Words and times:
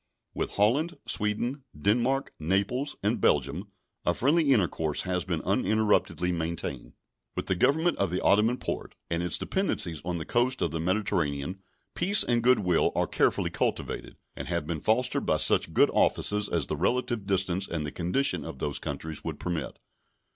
With 0.33 0.55
Holland, 0.55 0.97
Sweden, 1.05 1.63
Denmark, 1.79 2.33
Naples, 2.39 2.95
and 3.03 3.21
Belgium 3.21 3.67
a 4.03 4.15
friendly 4.15 4.51
intercourse 4.51 5.03
has 5.03 5.25
been 5.25 5.43
uninterruptedly 5.43 6.31
maintained. 6.31 6.93
With 7.35 7.45
the 7.45 7.53
Government 7.53 7.99
of 7.99 8.09
the 8.09 8.19
Ottoman 8.19 8.57
Porte 8.57 8.95
and 9.11 9.21
its 9.21 9.37
dependencies 9.37 10.01
on 10.03 10.17
the 10.17 10.25
coast 10.25 10.63
of 10.63 10.71
the 10.71 10.79
Mediterranean 10.79 11.59
peace 11.93 12.23
and 12.23 12.41
good 12.41 12.57
will 12.61 12.91
are 12.95 13.05
carefully 13.05 13.51
cultivated, 13.51 14.15
and 14.35 14.47
have 14.47 14.65
been 14.65 14.81
fostered 14.81 15.27
by 15.27 15.37
such 15.37 15.71
good 15.71 15.91
offices 15.91 16.49
as 16.49 16.65
the 16.65 16.75
relative 16.75 17.27
distance 17.27 17.67
and 17.67 17.85
the 17.85 17.91
condition 17.91 18.43
of 18.43 18.57
those 18.57 18.79
countries 18.79 19.23
would 19.23 19.39
permit. 19.39 19.77